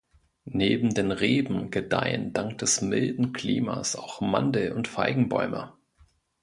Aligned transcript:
Neben 0.49 0.95
den 0.95 1.11
Reben 1.11 1.69
gedeihen 1.69 2.33
dank 2.33 2.57
des 2.57 2.81
milden 2.81 3.33
Klimas 3.33 3.95
auch 3.95 4.19
Mandel- 4.19 4.71
und 4.73 4.87
Feigenbäume. 4.87 5.73